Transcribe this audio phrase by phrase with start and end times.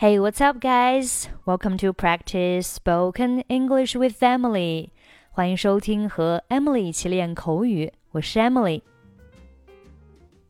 [0.00, 1.26] Hey, what's up, guys?
[1.44, 4.90] Welcome to practice spoken English with Emily.
[5.32, 8.82] 欢迎收听和 Emily 一起练口语，我是 Emily。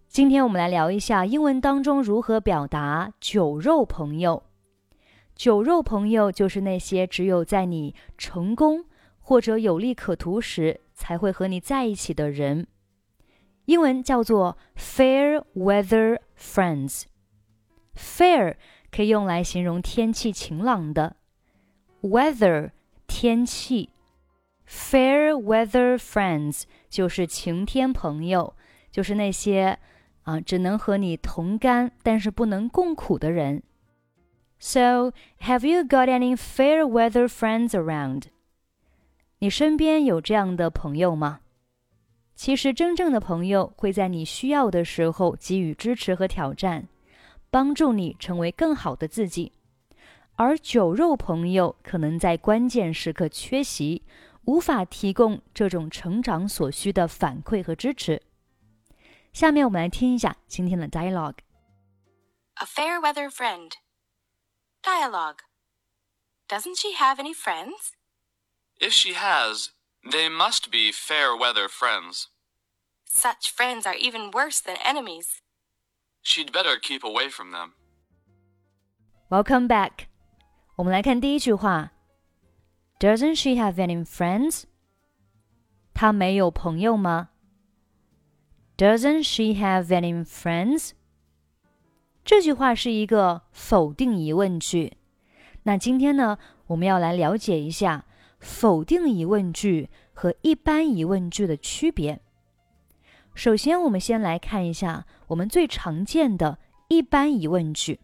[0.07, 4.43] 今天我们来聊一下英文当中如何表达“酒肉朋友”。
[5.35, 8.85] 酒肉朋友就是那些只有在你成功
[9.19, 12.67] 或者有利可图时才会和你在一起的人。
[13.65, 17.05] 英文叫做 fair weather friends。
[17.97, 18.55] fair
[18.91, 21.17] 可以用来形容天气晴朗的
[22.03, 22.71] ，weather
[23.07, 23.91] 天气
[24.69, 28.55] ，fair weather friends 就是晴天朋友，
[28.91, 29.79] 就是那些
[30.23, 33.63] 啊只能和你同甘，但是不能共苦的人。
[34.59, 35.13] So
[35.43, 38.25] have you got any fair weather friends around？
[39.39, 41.41] 你身边有这样的朋友吗？
[42.35, 46.89] 其实真正的朋友会在你需要的时候给予支持和挑战。
[47.50, 49.52] 帮助你成为更好的自己，
[50.36, 54.04] 而酒肉朋友可能在关键时刻缺席，
[54.46, 58.22] 无法提供这种成长所需的反馈和支持。
[59.32, 63.72] 下面我们来听一下今天的 dialogue。A fair weather friend.
[64.84, 65.40] Dialogue.
[66.48, 67.94] Doesn't she have any friends?
[68.80, 69.70] If she has,
[70.04, 72.26] they must be fair weather friends.
[73.06, 75.42] Such friends are even worse than enemies.
[76.22, 77.72] She'd better keep away from them.
[79.30, 80.06] Welcome back.
[80.76, 81.92] 我们来看第一句话。
[83.00, 84.64] Doesn't she have any friends?
[85.94, 87.30] 她没有朋友吗？
[88.78, 90.92] Doesn't she have any friends?
[92.24, 94.98] 这句话是一个否定疑问句。
[95.64, 98.06] 那今天呢，我们要来了解一下
[98.40, 102.22] 否定疑问句和一般疑问句的区别。
[103.39, 106.59] 首先，我们先来看一下我们最常见的
[106.89, 108.01] 一般疑问句。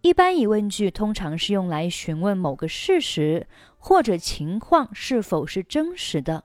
[0.00, 3.46] 一般疑问句通常是用来询问某个事实
[3.78, 6.42] 或者情况是否是真实的。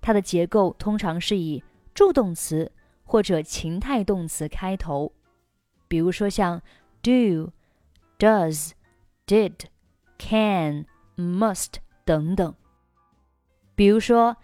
[0.00, 2.70] 它的结构通常是以助动词
[3.02, 5.12] 或者情态动词开头，
[5.88, 6.62] 比如说像
[7.02, 7.50] do、
[8.16, 8.70] does、
[9.26, 9.54] did、
[10.20, 11.72] can、must
[12.04, 12.54] 等等。
[13.74, 14.36] 比如说。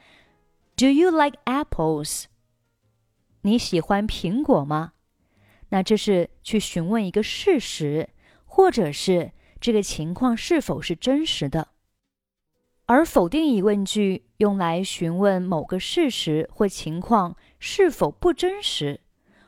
[0.79, 2.27] Do you like apples？
[3.41, 4.93] 你喜欢苹果吗？
[5.71, 8.11] 那这是去询问一个事实，
[8.45, 11.71] 或者是这个情况是否是真实的。
[12.87, 19.01] 而否定疑问句用来询问某个事实或情况是否不真实，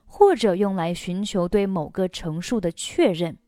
[0.06, 3.38] 或者用来寻求对某个陈述的确认。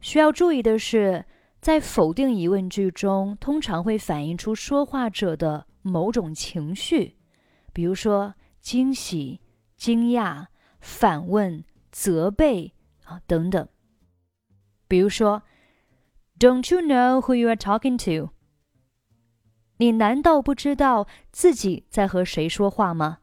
[0.00, 1.24] 需要注意的是，
[1.60, 5.68] 在否定疑问句中，通常会反映出说话者的。
[5.84, 7.16] 某种情绪，
[7.74, 9.42] 比如说惊喜、
[9.76, 10.46] 惊讶、
[10.80, 11.62] 反问、
[11.92, 12.72] 责备
[13.04, 13.68] 啊等等。
[14.88, 15.42] 比如说
[16.38, 18.32] ，Don't you know who you are talking to？
[19.76, 23.18] 你难道不知道自己在和谁说话吗？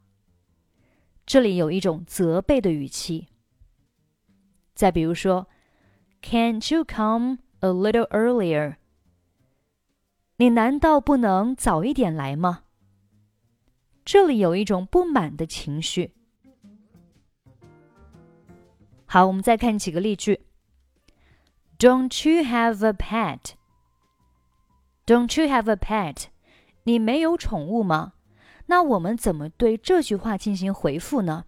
[1.25, 3.29] 这里有一种责备的语气。
[4.75, 5.47] 再比如说
[6.22, 8.75] ，Can't you come a little earlier？
[10.41, 12.63] 你难道不能早一点来吗？
[14.03, 16.16] 这里有一种不满的情绪。
[19.06, 20.41] 好，我们再看几个例句。
[21.78, 23.52] Don't you have a pet?
[25.06, 26.24] Don't you have a pet?
[26.85, 28.13] 你没有宠物吗？
[28.66, 31.46] 那我们怎么对这句话进行回复呢？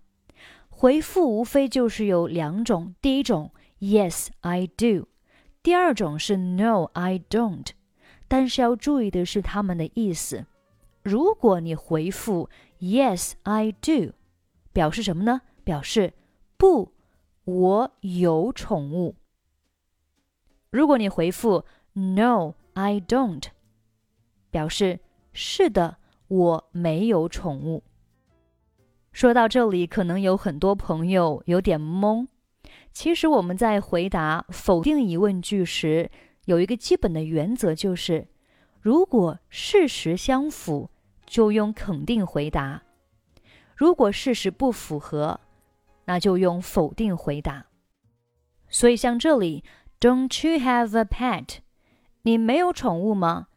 [0.70, 5.08] 回复无非就是有两种，第一种 Yes, I do，
[5.64, 7.70] 第二种是 No, I don't。
[8.33, 10.44] 但是要注意的是他们的意思。
[11.03, 12.49] 如果你回复
[12.79, 14.13] Yes, I do，
[14.71, 15.41] 表示什么呢？
[15.63, 16.13] 表示
[16.57, 16.91] 不，
[17.44, 19.13] 我有宠物。
[20.71, 21.63] 如果你回复
[21.94, 23.44] No, I don't，
[24.50, 25.00] 表示
[25.31, 27.83] 是的，我没有宠物。
[29.11, 32.25] 说到这里，可能有很多朋友有点懵。
[32.91, 36.09] 其实我们在回答否定疑问句时，
[36.45, 38.28] 有一个基本的原则，就是
[38.81, 40.90] 如果事实相符，
[41.25, 42.81] 就用肯定回答；
[43.78, 45.40] 如果事实不符合，
[46.04, 47.68] 那就用否定回答。
[48.68, 49.63] 所以像这里
[50.01, 51.60] ，Don't you have a pet？
[52.24, 53.48] 你没有宠物吗？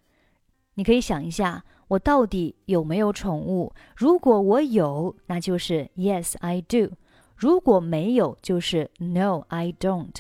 [0.75, 3.75] 你可以想一下，我到底有没有宠物？
[3.97, 6.93] 如果我有，那就是 Yes I do；
[7.35, 10.15] 如果没有，就是 No I don't。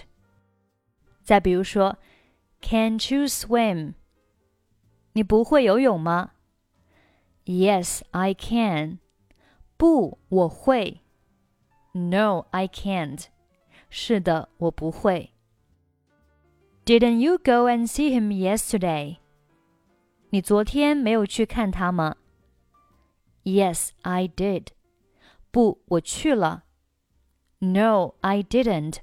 [1.22, 1.96] 再比如说。
[2.61, 3.93] Can't you swim？
[5.13, 6.31] 你不会游泳吗？
[7.45, 8.99] Yes, I can。
[9.77, 11.01] 不，我会。
[11.93, 13.25] No, I can't。
[13.89, 15.31] 是的，我不会。
[16.85, 19.17] Didn't you go and see him yesterday?
[20.29, 22.15] 你昨天没有去看他吗？
[23.43, 24.67] Yes, I did.
[25.51, 26.63] 不，我去了。
[27.59, 28.99] No, I didn't.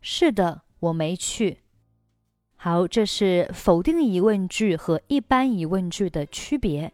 [0.00, 1.62] 是的，我没去。
[2.63, 6.93] 好，这是否定疑问句和一般疑问句的区别。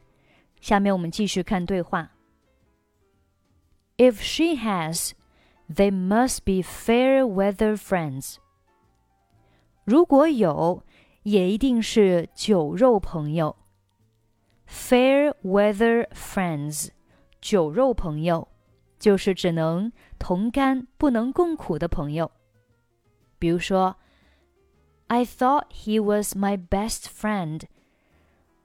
[0.61, 2.13] 下面我们继续看对话。
[3.97, 5.11] If she has,
[5.69, 8.37] they must be fair weather friends.
[9.83, 10.85] 如果有，
[11.23, 13.57] 也一定是酒肉朋友。
[14.69, 16.91] Fair weather friends，
[17.41, 18.47] 酒肉朋友，
[18.97, 22.31] 就是只能同甘不能共苦的朋友。
[23.37, 23.97] 比如说
[25.08, 27.66] ，I thought he was my best friend,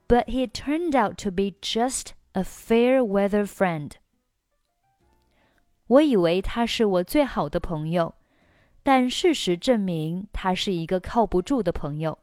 [0.08, 3.94] but he turned out to be just a fair weather friend.
[5.88, 8.16] 我以为他是我最好的朋友。
[8.84, 12.20] 但事实证明，他是一个靠不住的朋友。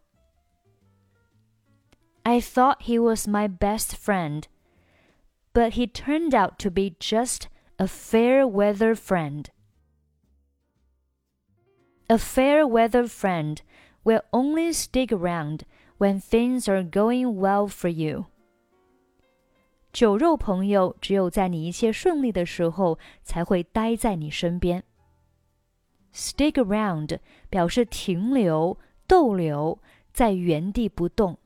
[2.23, 4.45] I thought he was my best friend,
[5.53, 9.49] but he turned out to be just a fair weather friend.
[12.07, 13.59] A fair weather friend
[14.09, 15.61] will only stick around
[15.99, 18.27] when things are going well for you.
[19.93, 24.83] 酒肉朋友只有在你一切顺利的时候才会待在你身边。
[26.13, 27.19] Stick around
[27.49, 29.79] 表示停留、逗留，
[30.13, 31.39] 在原地不动。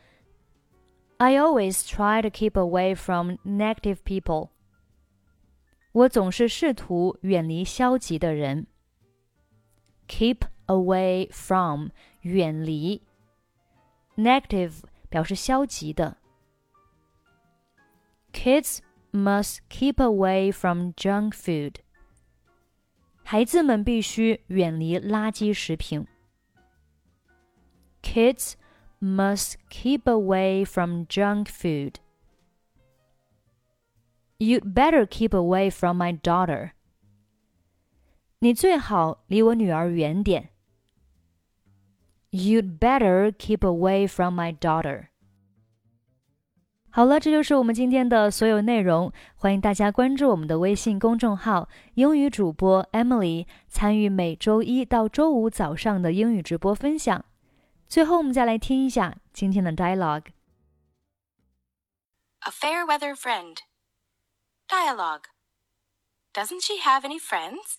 [1.18, 4.50] I always try to keep away from negative people。
[5.92, 8.68] 我总是试图远离消极的人。
[10.08, 11.90] Keep away from
[12.22, 13.02] 远离，
[14.18, 16.18] negative 表示消极的。
[18.34, 18.80] Kids
[19.12, 21.76] must keep away from junk food。
[23.24, 26.06] 孩子们必须远离垃圾食品。
[28.04, 28.54] Kids
[29.00, 32.00] must keep away from junk food.
[34.38, 36.72] You'd better keep away from my daughter.
[38.40, 40.50] 你最好离我女儿远点。
[42.32, 45.08] You'd better keep away from my daughter.
[46.90, 49.12] 好了，这就是我们今天的所有内容。
[49.36, 57.26] 欢迎大家关注我们的微信公众号“英语主播 Emily”，参与每周一到周五早上的英语直播分享。
[57.90, 63.58] 最后，我们再来听一下今天的 dialogue。A fair weather friend.
[64.68, 65.26] Dialogue.
[66.34, 67.78] Doesn't she have any friends?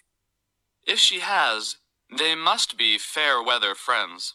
[0.85, 1.77] If she has,
[2.09, 4.35] they must be fair weather friends.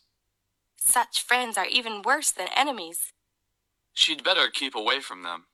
[0.78, 3.13] Such friends are even worse than enemies.
[3.94, 5.48] She'd better keep away from them.